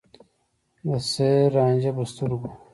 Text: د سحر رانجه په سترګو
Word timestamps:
د 0.87 0.89
سحر 1.11 1.47
رانجه 1.55 1.91
په 1.97 2.03
سترګو 2.11 2.49